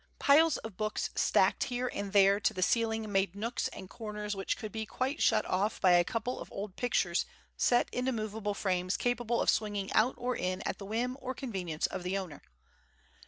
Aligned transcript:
Piles 0.17 0.57
of 0.57 0.77
books 0.77 1.11
stacked 1.13 1.65
here 1.65 1.87
and 1.93 2.11
there 2.11 2.39
to 2.39 2.55
the 2.55 2.63
ceiling 2.63 3.11
made 3.11 3.35
nooks 3.35 3.67
and 3.67 3.87
corners 3.87 4.35
which 4.35 4.57
could 4.57 4.71
be 4.71 4.83
quite 4.83 5.21
shut 5.21 5.45
off 5.45 5.79
by 5.79 5.91
a 5.91 6.03
couple 6.03 6.39
of 6.39 6.51
old 6.51 6.75
pictures 6.75 7.27
set 7.55 7.87
into 7.91 8.11
movable 8.11 8.55
frames 8.55 8.97
capable 8.97 9.39
of 9.43 9.47
swinging 9.51 9.93
out 9.93 10.15
or 10.17 10.35
in 10.35 10.63
at 10.67 10.79
the 10.79 10.87
whim 10.87 11.17
or 11.19 11.35
convenience 11.35 11.85
of 11.85 12.01
the 12.01 12.17
owner. 12.17 12.41